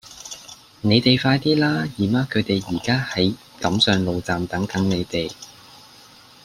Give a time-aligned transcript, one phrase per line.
[0.81, 1.87] 你哋快啲啦!
[1.95, 5.31] 姨媽佢哋而家喺錦上路站等緊你哋